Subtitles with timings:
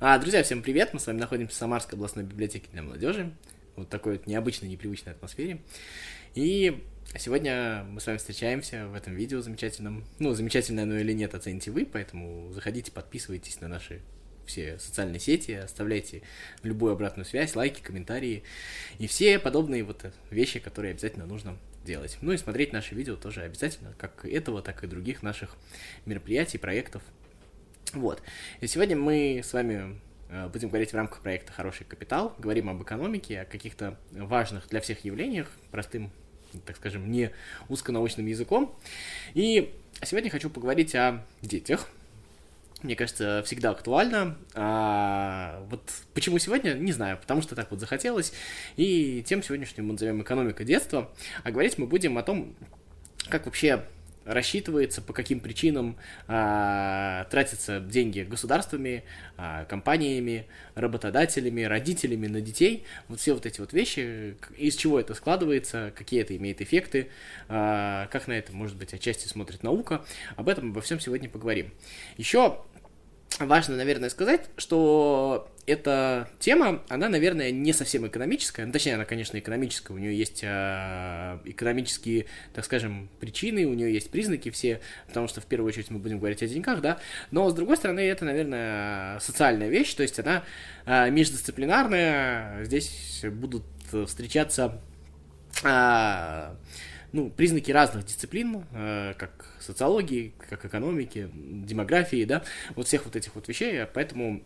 [0.00, 0.92] А, друзья, всем привет!
[0.92, 3.32] Мы с вами находимся в Самарской областной библиотеке для молодежи.
[3.76, 5.60] Вот такой вот необычной, непривычной атмосфере.
[6.34, 6.82] И
[7.16, 10.04] сегодня мы с вами встречаемся в этом видео замечательном.
[10.18, 14.00] Ну, замечательное оно или нет, оцените вы, поэтому заходите, подписывайтесь на наши
[14.46, 16.22] все социальные сети, оставляйте
[16.64, 18.42] любую обратную связь, лайки, комментарии
[18.98, 22.18] и все подобные вот вещи, которые обязательно нужно делать.
[22.20, 25.56] Ну и смотреть наши видео тоже обязательно, как этого, так и других наших
[26.04, 27.02] мероприятий, проектов,
[27.94, 28.22] вот.
[28.60, 32.82] И сегодня мы с вами э, будем говорить в рамках проекта «Хороший капитал», говорим об
[32.82, 36.10] экономике, о каких-то важных для всех явлениях, простым,
[36.66, 37.30] так скажем, не
[37.68, 38.76] узконаучным языком.
[39.34, 41.88] И сегодня хочу поговорить о детях,
[42.84, 44.36] мне кажется, всегда актуально.
[44.54, 48.34] А, вот почему сегодня, не знаю, потому что так вот захотелось.
[48.76, 51.10] И тем сегодняшним мы назовем «Экономика детства».
[51.44, 52.54] А говорить мы будем о том,
[53.30, 53.84] как вообще
[54.24, 55.96] рассчитывается, по каким причинам
[56.26, 59.04] а, тратятся деньги государствами,
[59.36, 62.84] а, компаниями, работодателями, родителями на детей.
[63.08, 67.08] Вот все вот эти вот вещи, из чего это складывается, какие это имеет эффекты,
[67.48, 70.04] а, как на это, может быть, отчасти смотрит наука.
[70.36, 71.70] Об этом обо всем сегодня поговорим.
[72.16, 72.58] Еще
[73.40, 78.66] важно, наверное, сказать, что эта тема, она, наверное, не совсем экономическая.
[78.66, 79.94] Ну, точнее, она, конечно, экономическая.
[79.94, 85.40] У нее есть э, экономические, так скажем, причины, у нее есть признаки все, потому что
[85.40, 86.98] в первую очередь мы будем говорить о деньгах, да.
[87.30, 90.44] Но, с другой стороны, это, наверное, социальная вещь, то есть она
[90.86, 92.64] э, междисциплинарная.
[92.64, 93.64] Здесь будут
[94.06, 94.80] встречаться
[95.62, 96.54] э,
[97.14, 102.42] ну, признаки разных дисциплин, э, как социологии, как экономики, демографии, да,
[102.74, 104.42] вот всех вот этих вот вещей, поэтому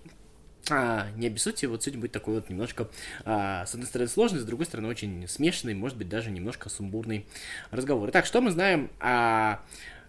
[0.71, 2.91] а, не обессудьте, вот сегодня будет такой вот немножко,
[3.25, 7.25] а, с одной стороны, сложный, с другой стороны, очень смешанный, может быть, даже немножко сумбурный
[7.71, 8.11] разговор.
[8.11, 9.61] Итак, что мы знаем о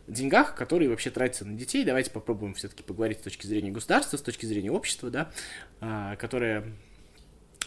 [0.08, 1.86] деньгах, которые вообще тратятся на детей?
[1.86, 5.32] Давайте попробуем все-таки поговорить с точки зрения государства, с точки зрения общества, да,
[5.80, 6.66] а, которое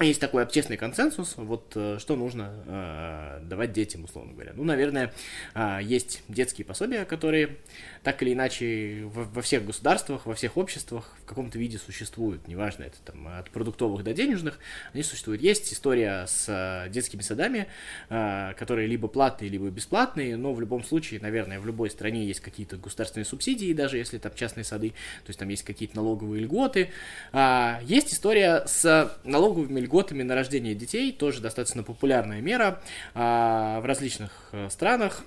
[0.01, 4.53] есть такой общественный консенсус, вот э, что нужно э, давать детям, условно говоря.
[4.55, 5.13] Ну, наверное,
[5.55, 7.59] э, есть детские пособия, которые
[8.03, 12.49] так или иначе во, во всех государствах, во всех обществах в каком-то виде существуют.
[12.49, 14.59] Неважно, это там от продуктовых до денежных,
[14.95, 15.43] они существуют.
[15.43, 17.69] Есть история с э, детскими садами,
[18.09, 22.41] э, которые либо платные, либо бесплатные, но в любом случае, наверное, в любой стране есть
[22.41, 26.91] какие-то государственные субсидии, даже если там частные сады, то есть там есть какие-то налоговые льготы.
[27.33, 32.81] Э, есть история с налоговыми льготами на рождение детей, тоже достаточно популярная мера
[33.15, 35.23] а, в различных э, странах.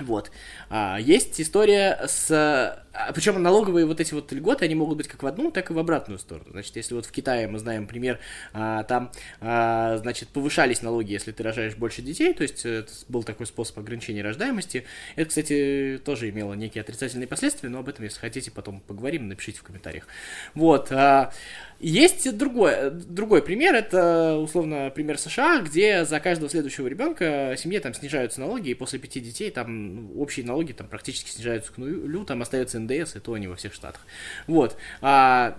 [0.00, 0.30] Вот.
[0.68, 2.30] А, есть история с...
[2.30, 5.72] А, Причем налоговые вот эти вот льготы, они могут быть как в одну, так и
[5.72, 6.50] в обратную сторону.
[6.50, 8.18] Значит, если вот в Китае мы знаем пример,
[8.52, 9.10] а, там,
[9.40, 13.78] а, значит, повышались налоги, если ты рожаешь больше детей, то есть это был такой способ
[13.78, 14.84] ограничения рождаемости.
[15.14, 19.60] Это, кстати, тоже имело некие отрицательные последствия, но об этом, если хотите, потом поговорим, напишите
[19.60, 20.06] в комментариях.
[20.54, 20.92] Вот.
[20.92, 21.32] А,
[21.78, 27.92] есть другой, другой пример, это, условно, пример США, где за каждого следующего ребенка семье там
[27.92, 32.40] снижаются налоги, и после пяти детей там общие налоги там практически снижаются к нулю, там
[32.40, 34.00] остается НДС, и то не во всех штатах.
[34.46, 34.76] Вот.
[35.02, 35.58] А,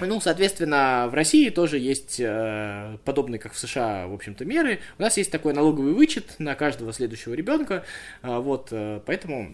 [0.00, 4.80] ну, соответственно, в России тоже есть э, подобные, как в США, в общем-то, меры.
[4.98, 7.84] У нас есть такой налоговый вычет на каждого следующего ребенка.
[8.22, 8.72] Э, вот,
[9.06, 9.52] поэтому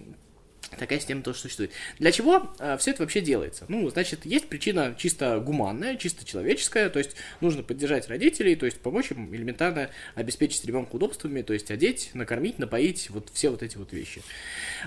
[0.79, 1.71] Такая система тоже существует.
[1.99, 3.65] Для чего э, все это вообще делается?
[3.69, 8.81] Ну, значит, есть причина чисто гуманная, чисто человеческая, то есть нужно поддержать родителей, то есть
[8.81, 13.77] помочь им элементарно обеспечить ребенка удобствами, то есть одеть, накормить, напоить, вот все вот эти
[13.77, 14.23] вот вещи.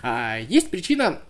[0.01, 1.21] А, есть причина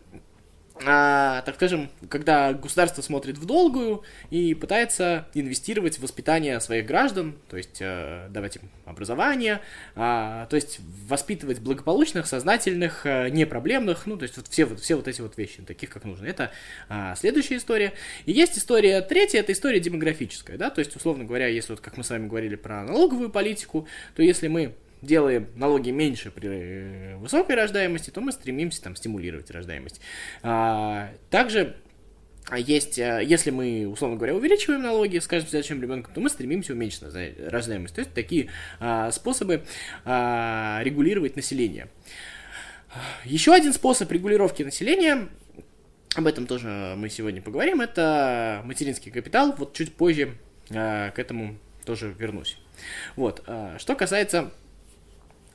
[0.83, 7.35] а, так скажем, когда государство смотрит в долгую и пытается инвестировать в воспитание своих граждан,
[7.49, 9.61] то есть э, давать им образование,
[9.95, 14.95] э, то есть воспитывать благополучных, сознательных, э, непроблемных, ну, то есть вот все, вот, все
[14.95, 16.25] вот эти вот вещи, таких как нужно.
[16.25, 16.51] Это
[16.89, 17.93] э, следующая история.
[18.25, 21.95] И есть история третья, это история демографическая, да, то есть, условно говоря, если вот как
[21.95, 27.15] мы с вами говорили про налоговую политику, то если мы делаем налоги меньше при э,
[27.17, 30.01] высокой рождаемости, то мы стремимся там стимулировать рождаемость.
[30.43, 31.75] А, также
[32.55, 36.73] есть, э, если мы, условно говоря, увеличиваем налоги с каждым следующим ребенком, то мы стремимся
[36.73, 37.95] уменьшить рождаемость.
[37.95, 38.49] То есть такие
[38.79, 39.63] а, способы
[40.03, 41.87] а, регулировать население.
[43.25, 45.27] Еще один способ регулировки населения,
[46.15, 49.53] об этом тоже мы сегодня поговорим, это материнский капитал.
[49.57, 50.37] Вот чуть позже
[50.71, 52.57] а, к этому тоже вернусь.
[53.15, 53.43] Вот.
[53.47, 54.51] А, что касается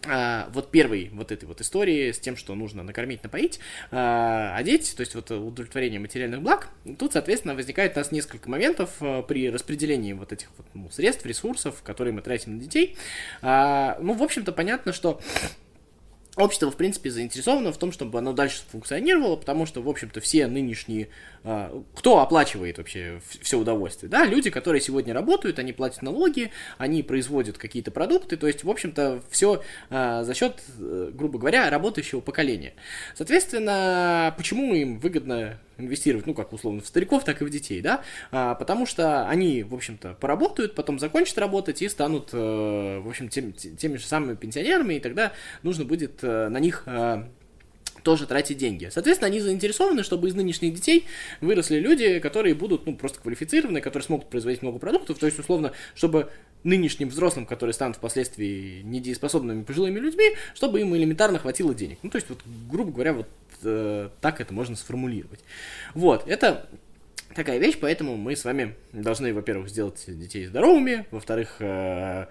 [0.06, 3.60] а, вот первой вот этой вот истории с тем, что нужно накормить, напоить,
[3.90, 6.68] а, одеть, то есть вот удовлетворение материальных благ,
[6.98, 11.26] тут, соответственно, возникает у нас несколько моментов а, при распределении вот этих вот ну, средств,
[11.26, 12.96] ресурсов, которые мы тратим на детей.
[13.42, 15.20] А, ну, в общем-то, понятно, что
[16.36, 20.46] общество, в принципе, заинтересовано в том, чтобы оно дальше функционировало, потому что, в общем-то, все
[20.46, 21.08] нынешние...
[21.42, 24.10] А, кто оплачивает вообще все удовольствие?
[24.10, 28.70] Да, люди, которые сегодня работают, они платят налоги, они производят какие-то продукты, то есть, в
[28.70, 32.74] общем-то, все а, за счет, э, грубо говоря, работающего поколения.
[33.14, 38.02] Соответственно, почему им выгодно инвестировать, ну, как условно, в стариков, так и в детей, да,
[38.30, 43.28] а, потому что они, в общем-то, поработают, потом закончат работать и станут, э, в общем,
[43.28, 45.32] тем, теми же самыми пенсионерами, и тогда
[45.62, 47.24] нужно будет э, на них э,
[48.02, 48.88] тоже тратить деньги.
[48.90, 51.06] Соответственно, они заинтересованы, чтобы из нынешних детей
[51.40, 55.72] выросли люди, которые будут, ну, просто квалифицированы, которые смогут производить много продуктов, то есть, условно,
[55.94, 56.30] чтобы
[56.62, 61.98] нынешним взрослым, которые станут впоследствии недееспособными пожилыми людьми, чтобы им элементарно хватило денег.
[62.02, 63.28] Ну, то есть, вот, грубо говоря, вот
[63.62, 65.40] э, так это можно сформулировать.
[65.94, 66.68] Вот, это
[67.34, 72.26] такая вещь, поэтому мы с вами должны, во-первых, сделать детей здоровыми, во-вторых, э,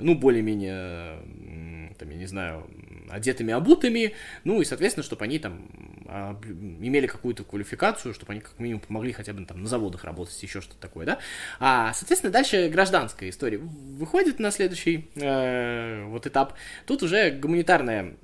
[0.00, 2.66] ну, более-менее, там, я не знаю,
[3.10, 4.14] одетыми, обутыми,
[4.44, 5.68] ну, и, соответственно, чтобы они там
[6.06, 6.38] а,
[6.80, 10.60] имели какую-то квалификацию, чтобы они как минимум помогли хотя бы там на заводах работать, еще
[10.60, 11.18] что-то такое, да.
[11.58, 16.54] А, соответственно, дальше гражданская история выходит на следующий э, вот этап.
[16.86, 18.14] Тут уже гуманитарная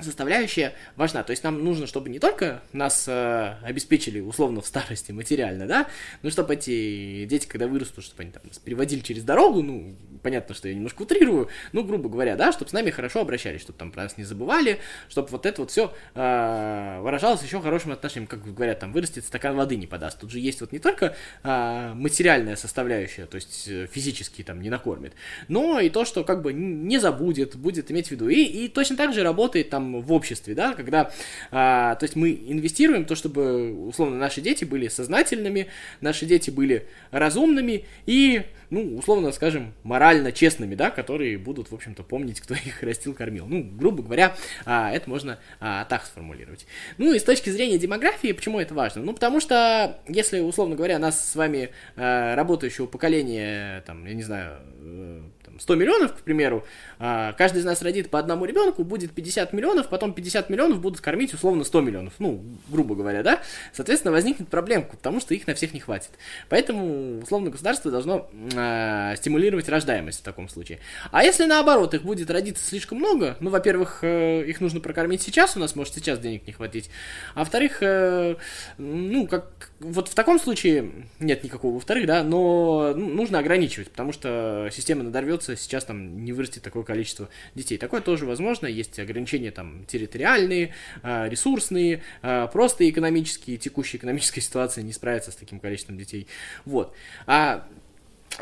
[0.00, 1.22] составляющая важна.
[1.22, 5.88] То есть нам нужно, чтобы не только нас э, обеспечили условно в старости материально, да,
[6.22, 10.54] но чтобы эти дети, когда вырастут, чтобы они там нас переводили через дорогу, ну, понятно,
[10.54, 13.92] что я немножко утрирую, ну, грубо говоря, да, чтобы с нами хорошо обращались, чтобы там
[13.92, 18.42] про нас не забывали, чтобы вот это вот все э, выражалось еще хорошим отношением, как
[18.42, 20.18] говорят, там, вырастет стакан воды не подаст.
[20.18, 24.70] Тут же есть вот не только э, материальная составляющая, то есть э, физически там не
[24.70, 25.12] накормит,
[25.48, 28.28] но и то, что как бы не забудет, будет иметь в виду.
[28.28, 31.10] И, и точно так же работает там в обществе, да, когда,
[31.50, 35.66] а, то есть мы инвестируем то, чтобы, условно, наши дети были сознательными,
[36.00, 42.04] наши дети были разумными и, ну, условно скажем, морально честными, да, которые будут, в общем-то,
[42.04, 43.46] помнить, кто их растил, кормил.
[43.46, 46.66] Ну, грубо говоря, а, это можно а, так сформулировать.
[46.96, 49.02] Ну, и с точки зрения демографии, почему это важно?
[49.02, 54.22] Ну, потому что, если, условно говоря, нас с вами а, работающего поколения, там, я не
[54.22, 55.20] знаю, э,
[55.58, 56.64] 100 миллионов, к примеру,
[56.98, 61.00] а, каждый из нас родит по одному ребенку, будет 50 миллионов, потом 50 миллионов будут
[61.00, 63.40] кормить условно 100 миллионов, ну, грубо говоря, да,
[63.72, 66.10] соответственно, возникнет проблемка, потому что их на всех не хватит.
[66.48, 70.78] Поэтому, условно, государство должно э, стимулировать рождаемость в таком случае.
[71.10, 75.56] А если наоборот, их будет родиться слишком много, ну, во-первых, э, их нужно прокормить сейчас,
[75.56, 76.90] у нас может сейчас денег не хватить,
[77.34, 78.36] а во-вторых, э,
[78.78, 80.90] ну, как вот в таком случае
[81.20, 86.32] нет никакого во-вторых, да, но ну, нужно ограничивать, потому что система надорвется, сейчас там не
[86.32, 87.78] вырастет такое количество детей.
[87.78, 94.82] Такое тоже возможно, есть ограничения там территориальные, а, ресурсные, а, просто экономические, текущая экономическая ситуация
[94.82, 96.26] не справится с таким количеством детей.
[96.64, 96.94] Вот.
[97.26, 97.68] А,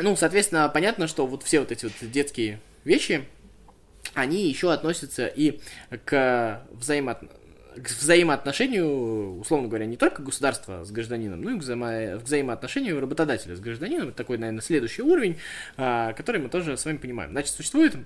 [0.00, 3.24] ну, соответственно, понятно, что вот все вот эти вот детские вещи,
[4.14, 5.60] они еще относятся и
[6.04, 7.41] к взаимоотношениям
[7.76, 13.00] к взаимоотношению, условно говоря, не только государства с гражданином, но и к, взаимо к взаимоотношению
[13.00, 14.08] работодателя с гражданином.
[14.08, 15.38] Это такой, наверное, следующий уровень,
[15.76, 17.30] а, который мы тоже с вами понимаем.
[17.32, 17.96] Значит, существует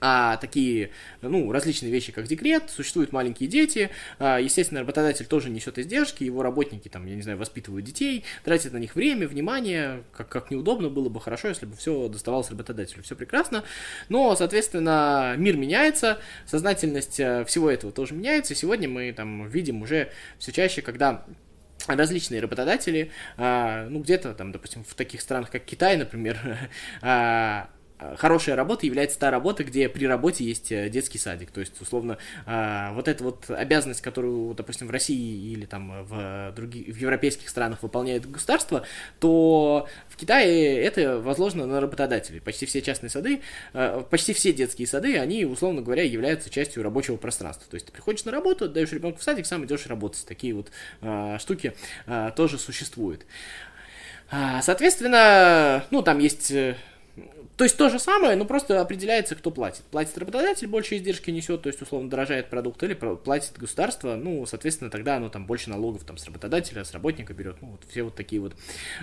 [0.00, 0.90] а, такие,
[1.22, 6.42] ну, различные вещи, как декрет, существуют маленькие дети, а, естественно, работодатель тоже несет издержки, его
[6.42, 10.88] работники, там, я не знаю, воспитывают детей, тратят на них время, внимание, как, как неудобно,
[10.88, 13.64] было бы хорошо, если бы все доставалось работодателю, все прекрасно,
[14.08, 19.82] но, соответственно, мир меняется, сознательность э, всего этого тоже меняется, и сегодня мы, там, видим
[19.82, 21.24] уже все чаще, когда
[21.86, 26.38] различные работодатели, а, ну, где-то там, допустим, в таких странах, как Китай, например,
[27.02, 27.68] а,
[28.16, 31.50] хорошая работа является та работа, где при работе есть э, детский садик.
[31.50, 36.52] То есть, условно, э, вот эта вот обязанность, которую, допустим, в России или там в
[36.54, 38.84] других, в европейских странах выполняет государство,
[39.18, 42.40] то в Китае это возложено на работодателей.
[42.40, 43.40] Почти все частные сады,
[44.10, 47.66] почти все детские сады, они, условно говоря, являются частью рабочего пространства.
[47.70, 50.24] То есть, ты приходишь на работу, даешь ребенку в садик, сам идешь работать.
[50.26, 50.70] Такие вот
[51.40, 51.74] штуки
[52.36, 53.24] тоже существуют.
[54.62, 56.52] Соответственно, ну, там есть
[57.56, 59.82] то есть то же самое, но просто определяется, кто платит.
[59.84, 64.90] Платит работодатель, больше издержки несет, то есть условно дорожает продукт, или платит государство, ну, соответственно,
[64.90, 68.14] тогда оно там больше налогов там с работодателя, с работника берет, ну, вот все вот
[68.14, 68.54] такие вот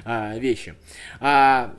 [0.05, 0.75] а, вещи.
[1.20, 1.74] А,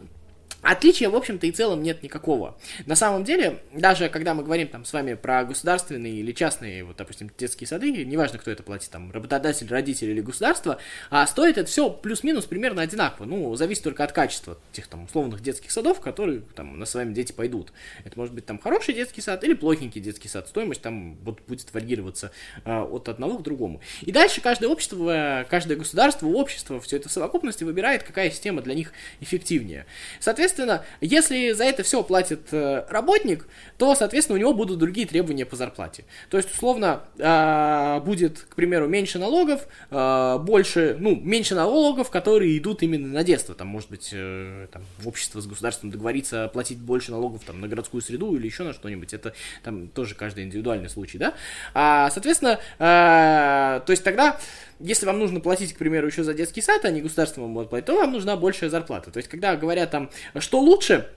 [0.64, 2.56] Отличия, в общем-то, и целом нет никакого.
[2.86, 6.96] На самом деле, даже когда мы говорим там с вами про государственные или частные, вот,
[6.96, 10.78] допустим, детские сады, неважно, кто это платит, там, работодатель, родитель или государство,
[11.10, 13.26] а стоит это все плюс-минус примерно одинаково.
[13.26, 17.32] Ну, зависит только от качества тех там условных детских садов, которые там на своими дети
[17.32, 17.72] пойдут.
[18.04, 20.48] Это может быть там хороший детский сад или плохенький детский сад.
[20.48, 22.32] Стоимость там вот, будет варьироваться
[22.64, 23.80] э, от одного к другому.
[24.00, 28.74] И дальше каждое общество, каждое государство, общество, все это в совокупности выбирает, какая система для
[28.74, 29.86] них эффективнее.
[30.20, 33.46] Соответственно, соответственно, если за это все платит э, работник,
[33.76, 36.04] то, соответственно, у него будут другие требования по зарплате.
[36.30, 42.56] То есть, условно, э, будет, к примеру, меньше налогов, э, больше, ну, меньше налогов, которые
[42.58, 43.54] идут именно на детство.
[43.54, 48.00] Там, может быть, э, там, общество с государством договорится платить больше налогов там, на городскую
[48.00, 49.12] среду или еще на что-нибудь.
[49.12, 51.34] Это там тоже каждый индивидуальный случай, да?
[51.74, 54.38] А, соответственно, э, то есть тогда
[54.80, 57.70] если вам нужно платить, к примеру, еще за детский сад, а не государство вам будет
[57.70, 59.10] платить, то вам нужна большая зарплата.
[59.10, 61.10] То есть, когда говорят там, что лучше,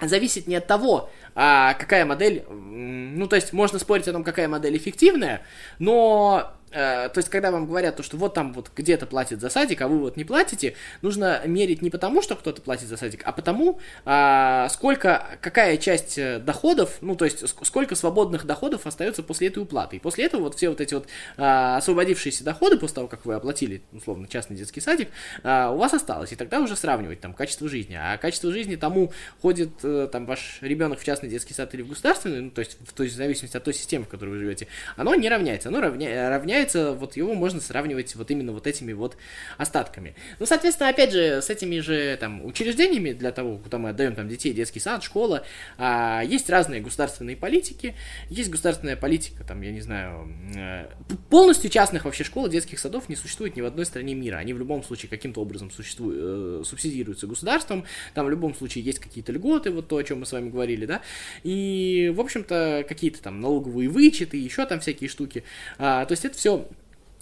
[0.00, 4.48] зависит не от того, а какая модель, ну, то есть, можно спорить о том, какая
[4.48, 5.42] модель эффективная,
[5.78, 9.50] но Э, то есть, когда вам говорят, то, что вот там вот где-то платят за
[9.50, 13.22] садик, а вы вот не платите, нужно мерить не потому, что кто-то платит за садик,
[13.24, 19.22] а потому, а, сколько, какая часть э, доходов, ну, то есть, сколько свободных доходов остается
[19.22, 19.96] после этой уплаты.
[19.96, 23.34] И после этого вот все вот эти вот а, освободившиеся доходы, после того, как вы
[23.34, 25.08] оплатили, условно, частный детский садик,
[25.42, 26.32] а, у вас осталось.
[26.32, 27.98] И тогда уже сравнивать там качество жизни.
[28.00, 31.88] А качество жизни тому ходит э, там ваш ребенок в частный детский сад или в
[31.88, 34.38] государственный, ну, то есть, в, то есть, в зависимости от той системы, в которой вы
[34.38, 35.68] живете, оно не равняется.
[35.68, 39.16] Оно равня, равняется вот его можно сравнивать вот именно вот этими вот
[39.58, 40.14] остатками.
[40.38, 44.28] Ну, соответственно, опять же, с этими же там учреждениями для того, куда мы отдаем там
[44.28, 45.44] детей, детский сад, школа,
[45.78, 47.94] а, есть разные государственные политики,
[48.28, 50.86] есть государственная политика, там, я не знаю, э,
[51.30, 54.36] полностью частных вообще школ, детских садов не существует ни в одной стране мира.
[54.36, 58.98] Они в любом случае каким-то образом существуют, э, субсидируются государством, там в любом случае есть
[58.98, 61.02] какие-то льготы, вот то, о чем мы с вами говорили, да,
[61.42, 65.44] и, в общем-то, какие-то там налоговые вычеты, еще там всякие штуки.
[65.78, 66.68] А, то есть это все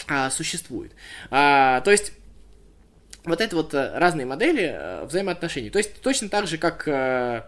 [0.08, 0.92] а, существует.
[1.30, 2.12] А, то есть
[3.24, 5.70] вот это вот э, разные модели э, взаимоотношений.
[5.70, 7.42] То есть точно так же, как э,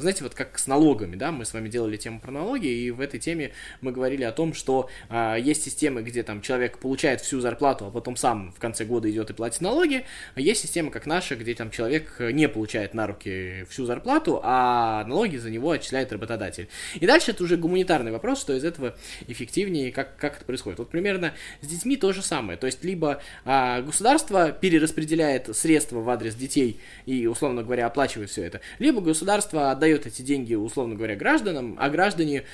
[0.00, 3.00] знаете, вот как с налогами, да, мы с вами делали тему про налоги, и в
[3.00, 7.40] этой теме мы говорили о том, что а, есть системы, где там человек получает всю
[7.40, 11.06] зарплату, а потом сам в конце года идет и платит налоги, а есть система, как
[11.06, 16.12] наша, где там человек не получает на руки всю зарплату, а налоги за него отчисляет
[16.12, 16.68] работодатель.
[16.94, 20.78] И дальше это уже гуманитарный вопрос, что из этого эффективнее, как, как это происходит.
[20.78, 26.08] Вот примерно с детьми то же самое, то есть либо а, государство перераспределяет средства в
[26.08, 30.94] адрес детей и, условно говоря, оплачивает все это, либо государство отдает отдает эти деньги, условно
[30.94, 32.44] говоря, гражданам, а граждане,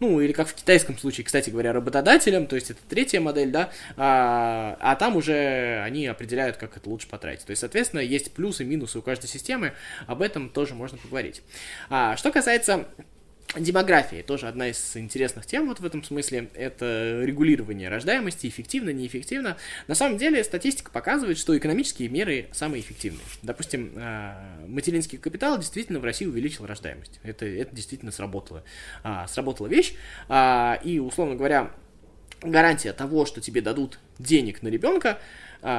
[0.00, 3.70] ну, или как в китайском случае, кстати говоря, работодателям, то есть это третья модель, да,
[3.96, 7.46] а, а там уже они определяют, как это лучше потратить.
[7.46, 9.72] То есть, соответственно, есть плюсы и минусы у каждой системы,
[10.06, 11.42] об этом тоже можно поговорить.
[11.88, 12.86] А, что касается
[13.54, 16.48] Демография тоже одна из интересных тем вот в этом смысле.
[16.54, 19.58] Это регулирование рождаемости, эффективно, неэффективно.
[19.88, 23.24] На самом деле статистика показывает, что экономические меры самые эффективные.
[23.42, 27.20] Допустим, а, материнский капитал действительно в России увеличил рождаемость.
[27.22, 28.64] Это, это действительно сработало.
[29.02, 29.94] А, сработала вещь.
[30.30, 31.72] А, и, условно говоря,
[32.40, 35.18] гарантия того, что тебе дадут денег на ребенка,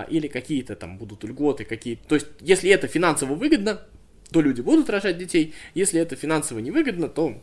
[0.09, 3.81] или какие-то там будут льготы, какие то есть, если это финансово выгодно,
[4.31, 7.41] то люди будут рожать детей, если это финансово невыгодно, то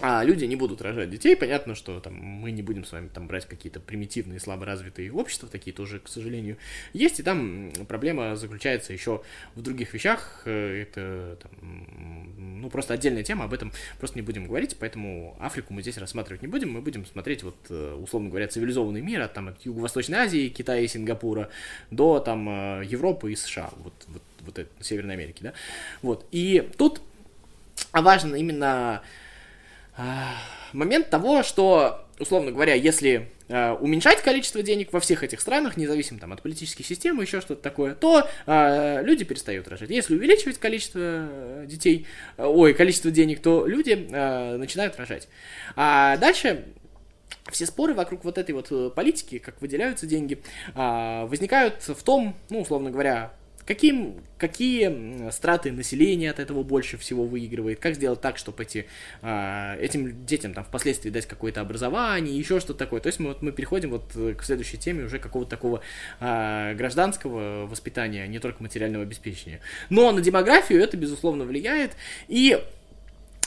[0.00, 1.36] а люди не будут рожать детей.
[1.36, 5.74] Понятно, что там, мы не будем с вами там брать какие-то примитивные, слаборазвитые общества, такие
[5.74, 6.56] тоже, к сожалению,
[6.92, 7.20] есть.
[7.20, 9.22] И там проблема заключается еще
[9.54, 10.42] в других вещах.
[10.46, 15.74] Э, это там, ну, просто отдельная тема, об этом просто не будем говорить, поэтому Африку
[15.74, 16.70] мы здесь рассматривать не будем.
[16.72, 20.80] Мы будем смотреть, вот, э, условно говоря, цивилизованный мир от, там, от Юго-Восточной Азии, Китая
[20.80, 21.50] и Сингапура
[21.90, 25.52] до там, э, Европы и США, вот, вот, вот это, Северной Америки, да.
[26.00, 26.26] Вот.
[26.32, 27.02] И тут
[27.92, 29.02] важно именно
[30.72, 36.18] момент того, что, условно говоря, если э, уменьшать количество денег во всех этих странах, независимо
[36.18, 39.90] там, от политической системы, еще что-то такое, то э, люди перестают рожать.
[39.90, 42.06] Если увеличивать количество э, детей,
[42.36, 45.28] э, ой, количество денег, то люди э, начинают рожать.
[45.76, 46.64] А дальше
[47.50, 50.42] все споры вокруг вот этой вот э, политики, как выделяются деньги,
[50.74, 53.32] возникают в том, ну, условно говоря,
[53.64, 57.78] Каким, какие страты населения от этого больше всего выигрывает?
[57.78, 58.86] Как сделать так, чтобы эти,
[59.22, 63.00] э, этим детям там впоследствии дать какое-то образование, еще что-то такое?
[63.00, 65.80] То есть мы, вот, мы переходим вот э, к следующей теме уже какого-то такого
[66.18, 69.60] э, гражданского воспитания, не только материального обеспечения.
[69.90, 71.92] Но на демографию это, безусловно, влияет.
[72.26, 72.60] И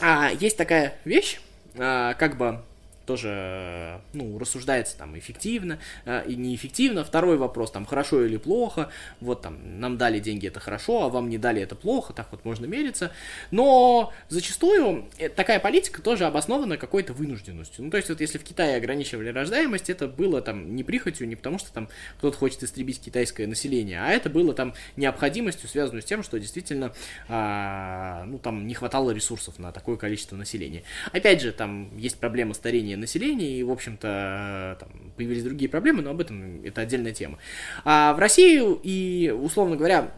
[0.01, 1.39] э, есть такая вещь,
[1.73, 2.61] э, как бы
[3.05, 7.03] тоже, ну, рассуждается там эффективно э, и неэффективно.
[7.03, 11.29] Второй вопрос, там, хорошо или плохо, вот там, нам дали деньги, это хорошо, а вам
[11.29, 13.11] не дали, это плохо, так вот можно мериться.
[13.51, 17.85] Но зачастую э, такая политика тоже обоснована какой-то вынужденностью.
[17.85, 21.35] Ну, то есть, вот если в Китае ограничивали рождаемость, это было там не прихотью, не
[21.35, 26.05] потому что там кто-то хочет истребить китайское население, а это было там необходимостью, связанную с
[26.05, 26.93] тем, что действительно,
[27.27, 30.83] а, ну, там не хватало ресурсов на такое количество населения.
[31.11, 36.01] Опять же, там есть проблема старения снижение населения, и, в общем-то, там появились другие проблемы,
[36.01, 37.37] но об этом это отдельная тема.
[37.83, 40.11] А в Россию и, условно говоря,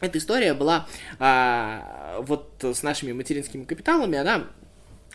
[0.00, 0.86] эта история была
[1.18, 4.46] а, вот с нашими материнскими капиталами, она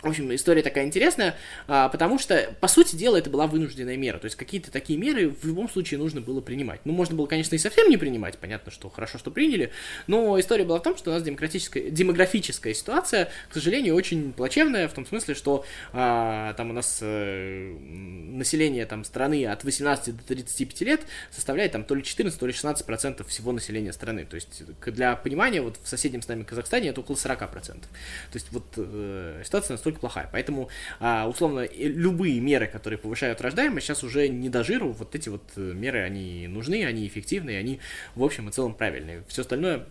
[0.04, 1.36] в общем, история такая интересная,
[1.68, 4.18] а, потому что, по сути дела, это была вынужденная мера.
[4.20, 6.82] То есть какие-то такие меры в любом случае нужно было принимать.
[6.84, 9.72] Ну, можно было, конечно, и совсем не принимать, понятно, что хорошо, что приняли,
[10.08, 14.88] но история была в том, что у нас демократическая, демографическая ситуация, к сожалению, очень плачевная,
[14.88, 20.24] в том смысле, что а, там у нас а, население там, страны от 18 до
[20.24, 24.26] 35 лет составляет там то ли 14, то ли 16 процентов всего населения страны.
[24.26, 27.90] То есть, для понимания, вот в соседнем с нами Казахстане это около 40 процентов.
[28.32, 30.30] То есть, вот э, ситуация настолько настолько плохая.
[30.32, 30.70] Поэтому,
[31.00, 34.92] а, условно, любые меры, которые повышают рождаемость, сейчас уже не до жиру.
[34.92, 37.80] Вот эти вот э, меры, они нужны, они эффективны, они
[38.16, 39.24] в общем и целом правильные.
[39.28, 39.86] Все остальное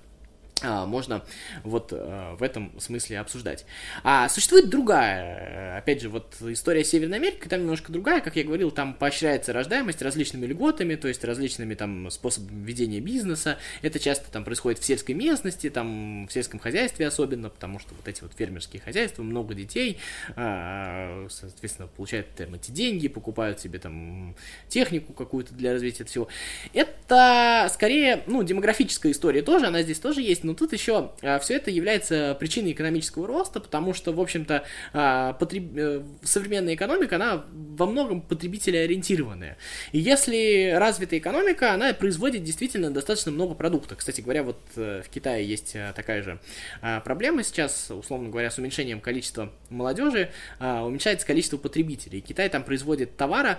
[0.63, 1.25] можно
[1.65, 3.67] вот а, в этом смысле обсуждать.
[4.05, 8.71] А существует другая, опять же, вот история Северной Америки, там немножко другая, как я говорил,
[8.71, 13.59] там поощряется рождаемость различными льготами, то есть различными там способами ведения бизнеса.
[13.83, 18.07] Это часто там происходит в сельской местности, там в сельском хозяйстве особенно, потому что вот
[18.07, 19.99] эти вот фермерские хозяйства, много детей,
[20.37, 24.37] а, соответственно, получают там эти деньги, покупают себе там
[24.69, 26.29] технику какую-то для развития всего.
[26.73, 31.39] Это скорее, ну, демографическая история тоже, она здесь тоже есть, но но тут еще а,
[31.39, 35.73] все это является причиной экономического роста, потому что, в общем-то, а, потреб...
[35.75, 39.57] Э, современная экономика, она во многом потребителеориентированная.
[39.93, 43.97] И если развитая экономика, она производит действительно достаточно много продуктов.
[43.97, 46.39] Кстати говоря, вот э, в Китае есть э, такая же
[46.83, 50.31] а, проблема сейчас, условно говоря, с уменьшением количества молодежи,
[50.61, 52.21] уменьшается количество потребителей.
[52.21, 53.59] Китай там производит товара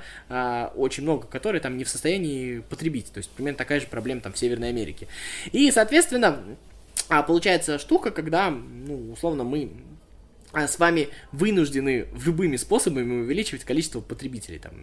[0.76, 3.12] очень много, которые там не в состоянии потребить.
[3.12, 5.08] То есть примерно такая же проблема там в Северной Америке.
[5.52, 6.44] И, соответственно,
[7.10, 9.72] а получается штука, когда, ну, условно, мы
[10.54, 14.74] с вами вынуждены любыми способами увеличивать количество потребителей, там,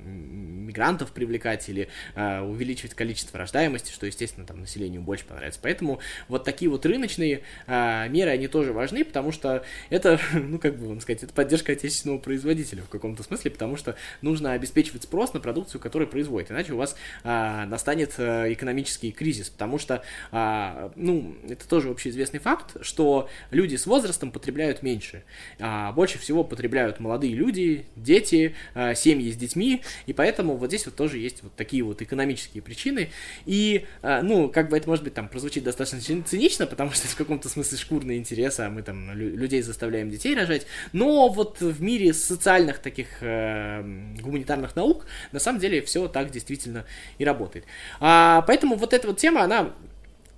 [0.70, 5.58] мигрантов привлекать или э, увеличивать количество рождаемости, что, естественно, там населению больше понравится.
[5.62, 5.98] Поэтому
[6.28, 10.88] вот такие вот рыночные э, меры, они тоже важны, потому что это, ну, как бы
[10.88, 15.40] вам сказать, это поддержка отечественного производителя в каком-то смысле, потому что нужно обеспечивать спрос на
[15.40, 21.36] продукцию, которую производит, иначе у вас э, настанет э, экономический кризис, потому что, э, ну,
[21.48, 25.24] это тоже общеизвестный факт, что люди с возрастом потребляют меньше,
[25.61, 30.87] а больше всего потребляют молодые люди, дети, э, семьи с детьми, и поэтому вот здесь
[30.87, 33.11] вот тоже есть вот такие вот экономические причины.
[33.46, 37.16] И, а, ну, как бы это, может быть, там прозвучит достаточно цинично, потому что в
[37.16, 40.66] каком-то смысле шкурный интерес, а мы там людей заставляем детей рожать.
[40.92, 43.83] Но вот в мире социальных таких э,
[44.20, 46.85] гуманитарных наук на самом деле все так действительно
[47.18, 47.64] и работает.
[48.01, 49.73] А, поэтому вот эта вот тема, она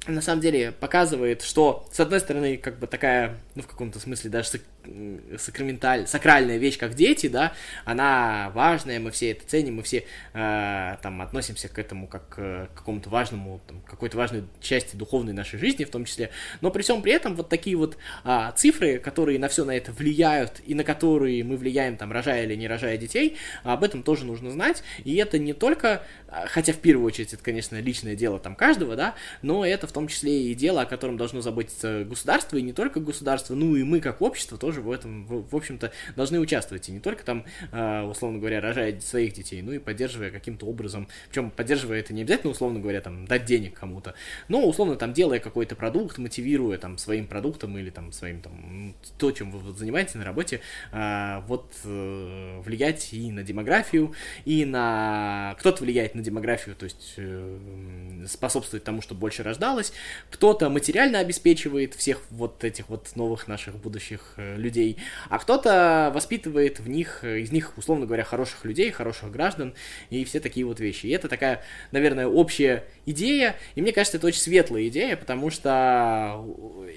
[0.07, 4.31] на самом деле показывает, что, с одной стороны, как бы такая, ну, в каком-то смысле
[4.31, 4.49] даже
[5.39, 7.53] сакраменталь, сакральная вещь, как дети, да,
[7.85, 12.67] она важная, мы все это ценим, мы все э, там относимся к этому как э,
[12.73, 16.83] к какому-то важному, там, какой-то важной части духовной нашей жизни в том числе, но при
[16.83, 20.75] всем при этом вот такие вот э, цифры, которые на все на это влияют и
[20.75, 24.83] на которые мы влияем, там, рожая или не рожая детей, об этом тоже нужно знать,
[25.05, 26.05] и это не только,
[26.47, 30.09] хотя в первую очередь это, конечно, личное дело там каждого, да, но это в том
[30.09, 34.01] числе и дело, о котором должно заботиться государство, и не только государство, ну и мы
[34.01, 36.89] как общество тоже тоже в этом, в, общем-то, должны участвовать.
[36.89, 41.09] И не только там, э, условно говоря, рожая своих детей, ну и поддерживая каким-то образом,
[41.29, 44.15] причем поддерживая это не обязательно, условно говоря, там, дать денег кому-то,
[44.49, 49.31] но, условно, там, делая какой-то продукт, мотивируя там своим продуктом или там своим там, то,
[49.31, 50.61] чем вы вот, занимаетесь на работе,
[50.93, 54.15] э, вот э, влиять и на демографию,
[54.47, 55.55] и на...
[55.59, 59.93] Кто-то влияет на демографию, то есть э, способствует тому, чтобы больше рождалось,
[60.31, 64.97] кто-то материально обеспечивает всех вот этих вот новых наших будущих э, людей,
[65.29, 69.75] а кто-то воспитывает в них, из них, условно говоря, хороших людей, хороших граждан
[70.11, 71.07] и все такие вот вещи.
[71.07, 76.45] И это такая, наверное, общая идея, и мне кажется, это очень светлая идея, потому что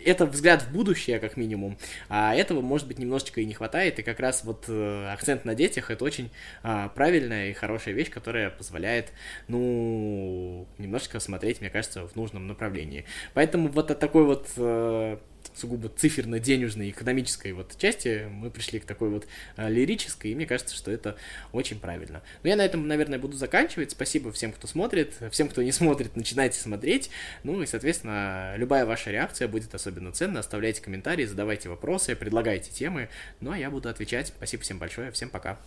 [0.06, 1.78] это взгляд в будущее, как минимум,
[2.10, 5.56] а этого, может быть, немножечко и не хватает, и как раз вот э, акцент на
[5.56, 6.30] детях это очень
[6.64, 9.12] а, правильная и хорошая вещь, которая позволяет,
[9.48, 13.06] ну, немножечко смотреть, мне кажется, в нужном направлении.
[13.34, 15.18] Поэтому вот от такой вот э,
[15.56, 20.76] сугубо циферно-денежной, экономической вот части мы пришли к такой вот а, лирической, и мне кажется,
[20.76, 21.16] что это
[21.52, 22.22] очень правильно.
[22.44, 23.92] Но я на этом, наверное, буду заканчивать.
[23.92, 25.14] Спасибо всем, кто смотрит.
[25.32, 27.10] Всем, кто не смотрит, начинайте смотреть.
[27.44, 30.40] Ну и, соответственно, любая ваша реакция будет особенно ценна.
[30.40, 33.10] Оставляйте комментарии, задавайте вопросы, предлагайте темы.
[33.42, 34.28] Ну а я буду отвечать.
[34.28, 35.12] Спасибо всем большое.
[35.12, 35.60] Всем пока.